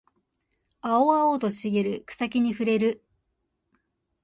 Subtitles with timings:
[0.81, 3.03] 青々と茂る草木に触れる